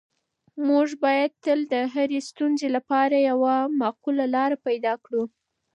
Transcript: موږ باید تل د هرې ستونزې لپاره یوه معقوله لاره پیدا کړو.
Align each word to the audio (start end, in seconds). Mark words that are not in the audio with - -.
موږ 0.67 0.87
باید 1.03 1.31
تل 1.43 1.59
د 1.73 1.75
هرې 1.93 2.19
ستونزې 2.29 2.67
لپاره 2.75 3.15
یوه 3.29 3.55
معقوله 3.79 4.25
لاره 4.35 4.57
پیدا 4.67 4.93
کړو. 5.05 5.23